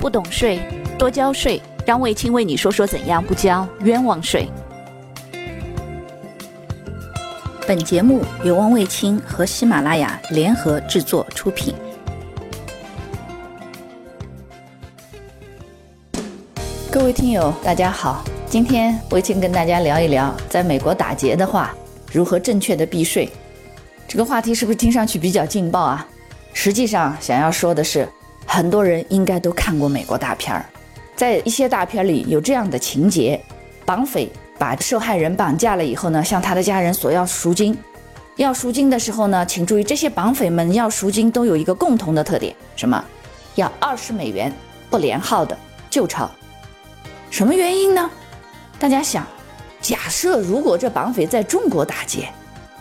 [0.00, 0.58] 不懂税，
[0.98, 1.60] 多交税。
[1.86, 4.48] 让卫青为你说说怎样不交冤枉税。
[7.66, 11.74] 本节目由汪卫青和喜马拉雅联合制作出品。
[16.90, 21.74] 各位听友，大家好，今天卫青跟大家聊一聊，在美国打劫的话，
[22.12, 23.28] 如何正确的避税。
[24.06, 26.06] 这个话题是不是听上去比较劲爆啊？
[26.52, 28.08] 实际上，想要说的是，
[28.52, 30.66] 很多人应该都看过美国大片儿，
[31.14, 33.40] 在一些大片里有这样的情节：
[33.86, 37.78] 绑匪把受害人绑架了以后呢，向他的家人索要赎金。
[38.34, 43.04] 要赎金的时候呢，请注意，这些绑匪们要赎金都有一个共同的特点，什么？
[43.54, 44.52] 要二十美元
[44.90, 45.56] 不连号的
[45.88, 46.28] 旧钞。
[47.30, 48.10] 什么原因呢？
[48.80, 49.24] 大家想，
[49.80, 52.28] 假设如果这绑匪在中国打劫，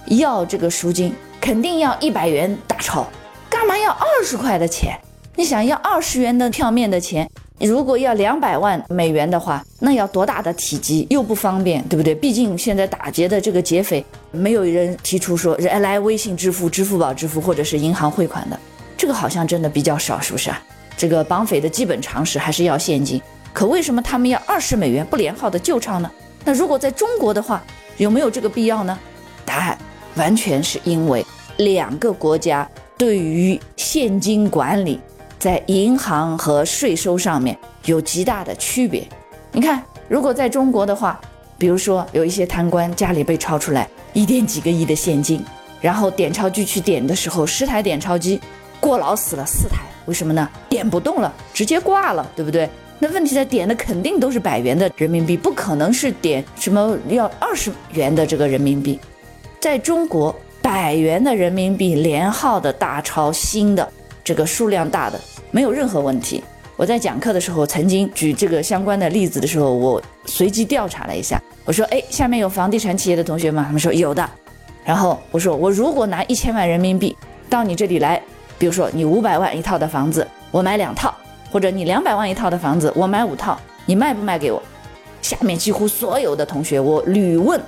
[0.07, 3.07] 要这个赎金，肯定要一百元大钞。
[3.47, 4.99] 干嘛要二十块的钱？
[5.35, 7.29] 你想要二十元的票面的钱，
[7.59, 11.07] 如果要两百万美元的话，那要多大的体积？
[11.09, 12.13] 又不方便，对不对？
[12.13, 18.59] 毕竟现在打劫的这个劫匪，没有人提出说来微信支付、支付宝支付或者是银行汇款的，
[18.97, 20.61] 这个好像真的比较少，是不是啊？
[20.97, 23.21] 这个绑匪的基本常识还是要现金。
[23.53, 26.11] 可为什么他们要二十美元不连号的旧钞呢？
[26.43, 27.63] 那如果在中国的话，
[27.97, 28.99] 有没有这个必要呢？
[29.45, 29.77] 答案
[30.15, 31.25] 完全是因为
[31.57, 32.69] 两个国家。
[32.97, 34.99] 对于现金管理，
[35.39, 39.07] 在银行和税收上面有极大的区别。
[39.53, 41.19] 你看，如果在中国的话，
[41.57, 45.41] 比如说有一些贪官家里被抄出来一点几个亿的现金，
[45.79, 48.41] 然后点钞机去点的时候，十台点钞机
[48.81, 50.47] 过劳死了四台，为什么呢？
[50.67, 52.69] 点不动了，直接挂了，对不对？
[52.99, 58.99] 那问题在点的肯定都是百元的人民币，不可能是点什么要二十元的这个人民币，
[59.61, 60.35] 在中国。
[60.61, 63.91] 百元的人民币连号的大钞，新的
[64.29, 66.43] 这个数量大的没有任何问题。
[66.77, 74.29] 我在讲课的时候曾经举这个相关的例子的时候，我随机调查了一下，我说：“哎，下面有房地产企业的同学吗？”他们说有的。
[74.85, 77.17] 然后我说：“我如果拿一千万人民币
[77.49, 78.21] 到你这里来，
[78.59, 81.09] 比如说你五百万一套的房子，我买两套；
[81.51, 84.61] 或者你两百万一套的房子，我买五套，你卖不卖给我？”
[85.23, 87.59] 下面几乎所有的同学，我屡问。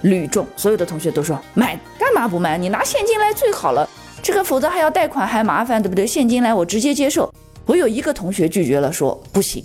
[0.00, 2.56] 屡中，所有的同学都说买，干嘛不买？
[2.56, 3.86] 你拿现金来最好了，
[4.22, 6.06] 这个否则还要贷款，还麻烦，对不对？
[6.06, 7.32] 现金来我直接接受。
[7.66, 9.64] 我有一个同学拒绝了，说不行。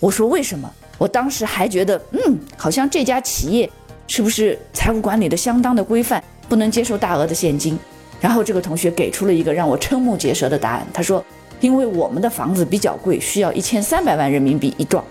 [0.00, 0.70] 我说为什么？
[0.98, 3.70] 我当时还觉得，嗯，好像这家企业
[4.06, 7.78] 是不是财务管理的相当的规范，不能接受大额的现金。
[8.20, 11.22] 然后这个同学给出了一个让我瞠目结舌的答案，他说，
[11.60, 15.04] 因为我们的房子比较贵，需要一千三百万人民币一幢。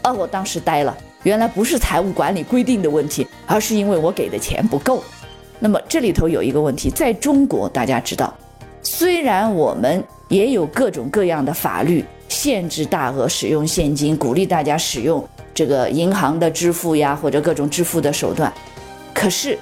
[0.00, 0.96] 啊，我当时呆了。
[1.22, 5.02] 原来不是财务管理规定的问题，而是因为我给的钱不够。
[5.58, 8.32] 那么这里头有一个问题，在中国大家知道，
[8.82, 18.52] 虽然我们也有各种各样的法律限制大额使用现金，鼓励大家使用这个银行的支付呀，或者各种支付的手段，
[19.14, 19.58] 可是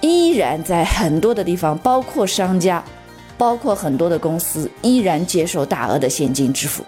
[0.00, 2.82] 依然在很多的地方，包括商家，
[3.36, 6.84] 包括很多的公司，依然接受大额的现金支付。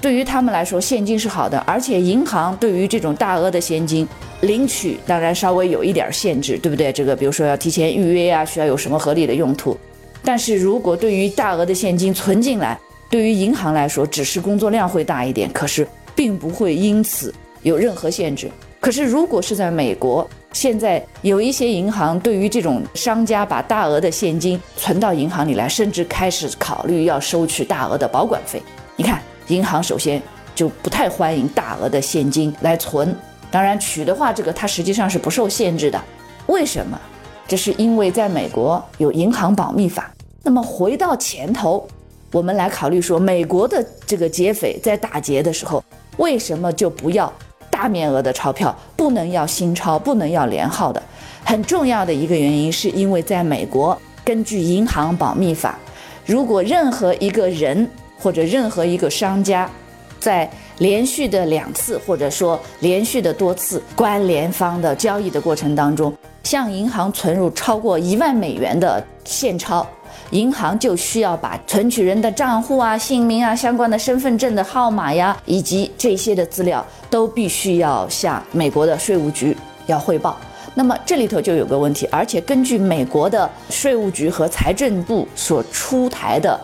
[0.00, 4.06] 对于他们来说，现金是好的，而且银行对于这种大额的现金
[4.42, 6.92] 领取，当然稍微有一点限制，对不对？
[6.92, 9.76] 这个比如说要提前预约啊，需要有什么合理的用途。
[10.22, 12.78] 但是如果对于大额的现金存进来，
[13.10, 18.48] 对于银行来说，只是工作量会大一点，可是并不会因此有任何限制。
[18.78, 28.62] 可是如果是在美国，现在有一些银行对于这种商家把大额的现金存到银行里来，甚至开始考虑要收取大额的保管费。
[28.94, 29.20] 你看。
[29.48, 30.22] 银行首先
[30.54, 33.14] 就不太欢迎大额的现金来存，
[33.50, 36.00] 当然取的话，这个它实际上是不受限制的。
[36.46, 36.98] 为什么？
[37.46, 40.10] 这是因为在美国有银行保密法。
[40.42, 41.86] 那么回到前头，
[42.32, 45.82] 我们来考虑说，美国的这个劫匪在打劫的时候，
[46.18, 47.32] 为什么就不要
[47.70, 51.02] 大面额的钞票，不能要新钞，不能要连号的？
[51.44, 55.78] 很重要的一个原因，是因为在美国，根据银行保密法，
[56.26, 57.88] 如果任何一个人
[58.18, 59.70] 或者任何一个商家，
[60.18, 66.12] 在连续的两次或者说连续的多次关联方的交易的过程当中，
[66.42, 69.86] 向银行存入超过一万美元的现钞，
[70.30, 79.56] 银行就需要把存取人的账户啊、姓名啊、相关的身份证的号码呀，以及这些的资料都必须要向美国的税务局
[79.86, 80.36] 要汇报。
[80.74, 86.58] 那么这里头就有个问题，而且根据美国的税务局和财政部所出台的。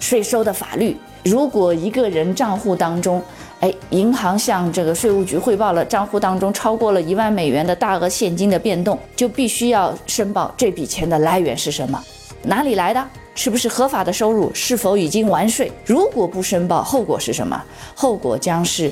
[0.00, 3.22] 税收的法律，如果一个人账户当中，
[3.60, 12.02] 哎，银行向这个税务局汇报了账户当中超过了一万美元的大额现金的变动，就必须要申报这笔钱的来源是什么，
[12.42, 14.50] 哪里来的，是不是合法的收入？
[14.54, 15.70] 是否已经完税？
[15.84, 17.62] 如果不申报，后果是什么？
[17.94, 18.90] 后果将是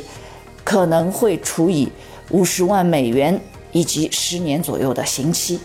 [0.62, 1.90] 可能会处以
[2.30, 3.40] 五十万美元
[3.72, 5.58] 以及十年左右的刑期。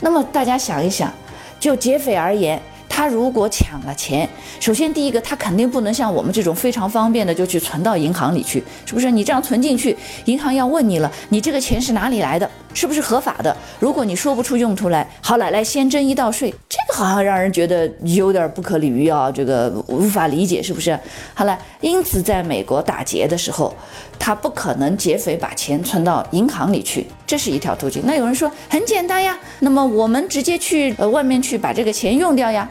[0.00, 1.10] 那么大家想一想，
[1.58, 2.60] 就劫匪而言。
[3.00, 4.28] 他如果抢了钱，
[4.60, 9.10] 首先第一个，他肯定不能像我们这种非常方便的就去存到银行里去，是不是？
[9.10, 12.50] 你这样存进去，银行要问你了，你这个钱是哪里来的？
[12.74, 13.56] 是不是合法的？
[13.78, 21.00] 如果你说不出用途来，好了，来先征一道税，这个好像让人觉得有点不可理喻啊，这个无法理解，是不是？
[21.32, 23.74] 好了，因此在美国打劫的时候，
[24.18, 28.02] 他不可能劫匪把钱存到银行里去，这是一条途径。
[28.04, 32.68] 那有人说很简单呀，那么我们直接去呃外面去把这个钱用掉呀。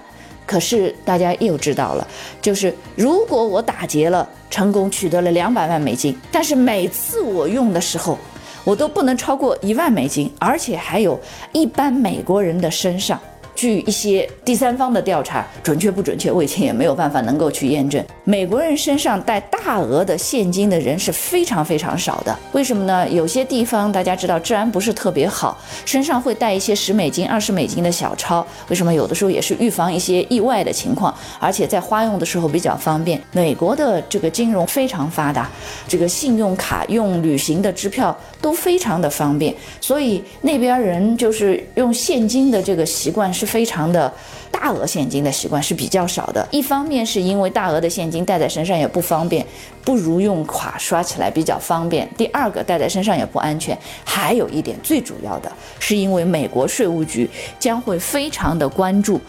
[0.50, 2.08] 可是大家又知道了，
[2.42, 8.18] 就是如果我打劫了，成功取得了两百万美金，但是每次我用的时候，
[8.64, 11.20] 我都不能超过一万美金，而且还有
[11.52, 13.20] 一般美国人的身上。
[13.60, 18.02] 据一些第三方的调查，准确不准确，我以前也没有办法能够去验证。
[18.24, 22.34] 美国人身上带大额的现金的人是非常非常少的。
[22.54, 23.06] 为什么呢？
[23.10, 28.48] 有些地方大家知道治安不是特别好，身上会带一些十美金、二十美金的小钞。
[28.70, 28.94] 为什么？
[28.94, 33.22] 有的时候也是预防一些意外的情况，而且在花用的时候比较方便。
[33.34, 35.50] 美国的这个金融非常发达，
[35.86, 43.49] 这个信用卡、用旅行的支票都非常的方便，所以那边人就是用现金的这个习惯是。
[43.50, 44.14] 非常的
[44.52, 49.46] 大额现金的习惯是比较少的，一方面是因为大额的现金带在身上也不方便，
[49.84, 53.76] 不如用卡刷起来比较方便；第二个带在身上也不安全。
[54.06, 59.20] 还有一点最主要的是，因为美国税务局将会非常的关注，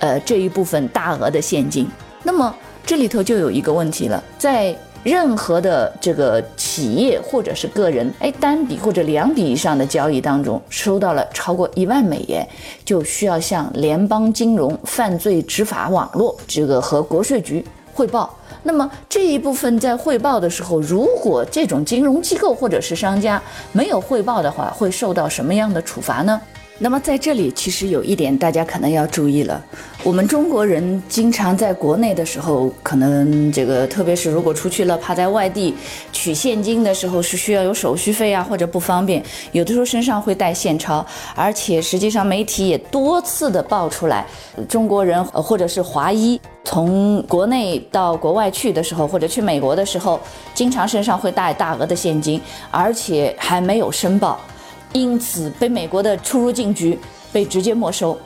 [0.00, 1.88] 呃这一部分大额的现金。
[2.22, 2.54] 那么
[2.84, 4.76] 这里头就有一个问题了，在。
[5.02, 12.46] 任何的这个企业或者是个人，哎，单笔或者两笔以上的交易当中收到了超过一万美元，
[12.84, 17.64] 就需要向联邦金融犯罪执法网络这个和国税局
[17.94, 18.34] 汇报。
[18.62, 23.40] 那么这一部分在汇报的时候，如果这种金融机构或者是商家
[23.72, 26.38] 没有汇报的话，会受到什么样的处罚呢？
[26.82, 29.62] 那么在这里，其实有一点大家可能要注意了。
[30.02, 35.74] 我们中国人经常在国内的时候，可能这个，特别是如果出去了，怕在外地
[36.10, 39.22] 取现金的时候是需要有手续费啊，或者不方便，
[39.52, 41.04] 有的时候身上会带现钞。
[41.34, 44.24] 而且实际上媒体也多次的爆出来，
[44.66, 50.18] 中国人或者是华裔从国内到国外去的时候，或者去美国的时候，
[50.54, 52.40] 经常身上会带大额的现金，
[52.70, 54.40] 而且还没有申报。
[54.92, 56.98] 因此，被美国的出入境局
[57.32, 58.18] 被直接没收。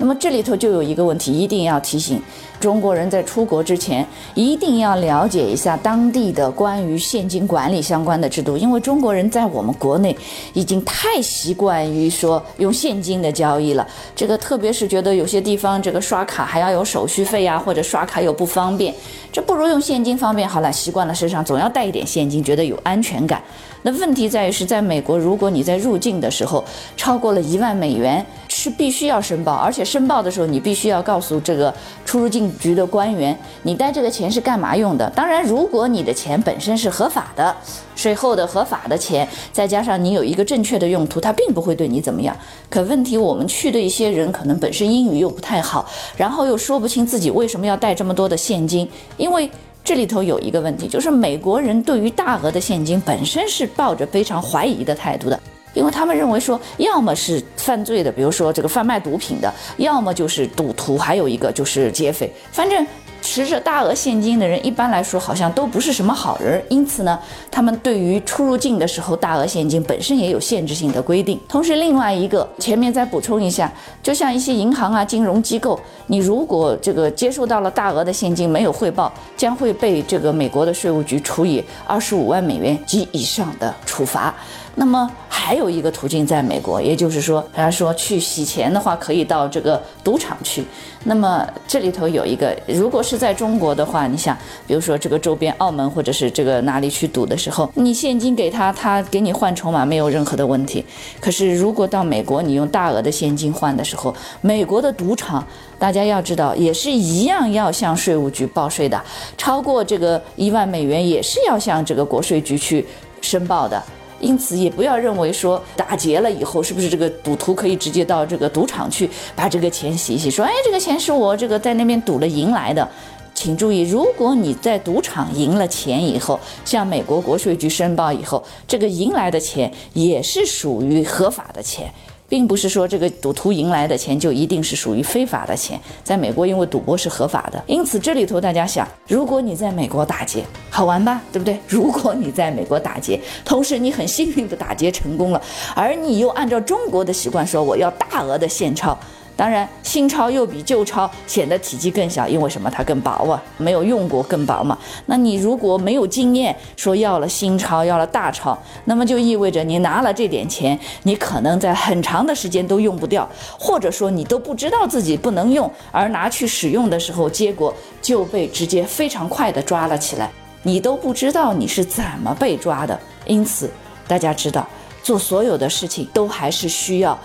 [0.00, 2.22] 那么这里头就有一个问题，一定要提醒
[2.60, 8.56] 中国人在出国之前，一定要了解一下当地的关于现金管理相关的制度。
[8.56, 10.16] 因为中国人在我们国内
[10.54, 18.94] 已经太习惯于说用现金的交易了，这个特别是觉得有些地方这个刷卡还要有手续费呀，或者刷卡又不方便，
[19.32, 20.48] 这不如用现金方便。
[20.48, 23.42] 好了，习惯了身上总要带一点现金，觉得有安全感。
[23.82, 26.64] 那问题在于是在美国，如果你在入境的时候
[26.96, 28.24] 超过了一万美元，
[28.60, 31.72] 是必须要申报，而且申报的时候你必须要告诉这个
[32.04, 35.08] 出入境局的官员，你带这个钱是干嘛用的。
[35.10, 37.54] 当然，如果你的钱本身是合法的，
[37.94, 42.36] 税后的合法的钱，再加上你有一个正确的用途，他并不会对你怎么样。
[42.68, 49.48] 可问题，我们去的一些人可能本身英语又不太好，然后又说不清自己为什么要带这么多的现金，因为。
[49.84, 55.40] 这里头有一个问题，就是美国人对于大额的现金本身是抱着非常怀疑的态度的，
[55.78, 62.86] 因为他们认为说，要么是犯罪的，比如说这个贩卖毒品的，要么就是赌徒，还有一个就是劫匪，反正。
[63.20, 67.18] 持着大额现金的人，一般来说好像都不是什么好人，因此呢，
[67.50, 71.38] 他们对于出入境的时候大额现金本身也有限制性的规定。
[71.48, 73.70] 同时，另外一个前面再补充一下，
[74.04, 84.32] 就像一些银行啊、金融机构，你如果这个接收到了大额的现金没有汇报，将会被这个美国的税务局处以二十五万美元及以上的处罚。
[84.78, 90.64] 那么还有一个途径，在美国，也就是说，他说去洗钱的话，可以到这个赌场去。
[91.02, 100.84] 那么这里头有一个，如果是在中国的话，你想，比如说这个周边澳门或者是这个哪里去赌的时候，你现金给他，他给你换筹码没有任何的问题。
[101.20, 105.44] 可是如果到美国，你用大额的现金换的时候，美国的赌场，
[105.76, 109.02] 大家要知道，也是一样要向税务局报税的，
[109.36, 112.86] 超过这个一万美元也是要向这个国税局去
[113.20, 113.82] 申报的。
[114.20, 120.30] 因此，也不要认为说打劫了以后，是不是这个赌徒可以直接到这个赌场去把这个钱洗一洗？
[120.30, 122.88] 说，哎，这个钱是我这个在那边赌了赢来的。
[123.34, 131.88] 请注意，如果你在赌场赢了钱以后，向美国国税局申报以后，这个赢来的钱也是属于合法的钱。
[132.28, 135.80] 并不是说这个赌徒赢来的钱就一定是属于非法的钱。
[136.04, 141.58] 在美国，因为赌博是合法的，因此这里头大家想，如果你在美国打劫，好玩吧，对不对？
[141.66, 145.42] 如果你在美国打劫，同时你很幸运的打劫成功了，
[145.74, 148.98] 而你又按照中国的习惯说我要大额的现钞。
[149.38, 152.68] 当然，新钞又比旧钞显得体积更小，因为什么？
[152.68, 154.76] 它更薄啊，没有用过更薄嘛。
[155.06, 170.28] 那你如果没有经验，说要了新钞，要了大钞，那么就意味着你拿了这点钱，你可能在很长的时间都用不掉，或者说你都不知道自己不能用，而拿去使用的时候，结果就被直接非常快的抓了起来，
[170.64, 172.98] 你都不知道你是怎么被抓的。
[173.24, 173.70] 因此，
[174.08, 174.66] 大家知道，
[175.00, 177.16] 做所有的事情都还是需要。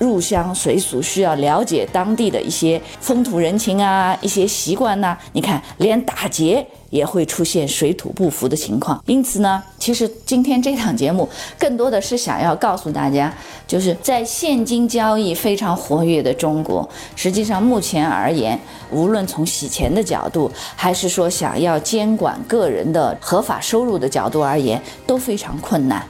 [0.00, 5.16] 入乡随俗需要了解当地的一些风土人情啊，一些习惯呐。
[5.32, 9.00] 你看，连打劫也会出现水土不服的情况。
[9.04, 11.28] 因此呢，其实今天这档节目
[11.58, 13.30] 更多的是想要告诉大家，
[13.66, 18.58] 就是在现金交易非常活跃的中国，实际上目前而言，
[18.90, 26.02] 无论从洗钱的角度，还是说想要监管个人的合法收入的角度而言，都非常困难。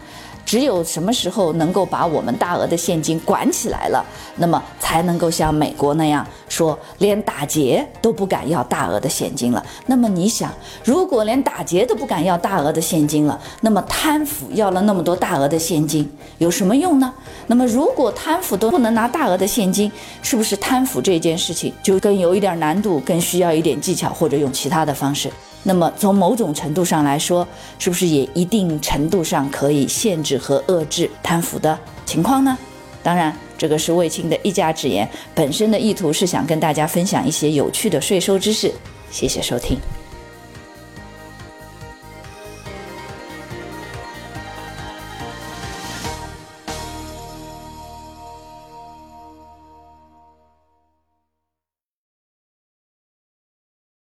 [0.44, 4.04] 只有什么时候能够把我们大额的现金管起来了，
[4.36, 9.64] 那么才能够像美国那样说，连打劫都不敢要大额的现金了。
[9.86, 10.52] 那么你想，
[10.84, 17.12] 如果连打劫都不敢要大额的现金了，那么贪腐要了那么多大额的现金有什么用呢？
[17.46, 19.90] 那么如果贪腐都不能拿大额的现金，
[20.22, 25.30] 是不是贪腐这件事情就更有一点难度，更需要一点技巧，或者用其他的方式？
[25.62, 27.46] 那么从某种程度上来说，
[27.78, 32.56] 是不是也一定程度上可以限制和遏制贪腐的情况呢？
[33.02, 38.72] 当然，这个是卫青的一家之言，本身的意图是想跟大家分享一些有趣的税收知识。
[39.10, 39.78] 谢谢收听。